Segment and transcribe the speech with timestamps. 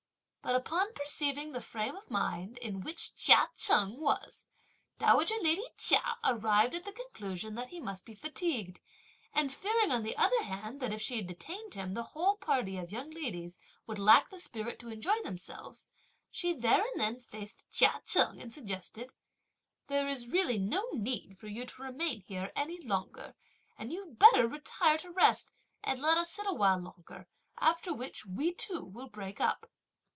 [0.43, 4.43] But upon perceiving the frame of mind in which Chia Cheng was,
[4.97, 8.79] dowager lady Chia arrived at the conclusion that he must be fatigued;
[9.33, 12.91] and fearing, on the other hand, that if she detained him, the whole party of
[12.91, 15.85] young ladies would lack the spirit to enjoy themselves,
[16.31, 19.11] she there and then faced Chia Cheng and suggested:
[19.87, 23.35] "There's no need really for you to remain here any longer,
[23.77, 27.27] and you had better retire to rest; and let us sit a while longer;
[27.59, 29.69] after which, we too will break up!"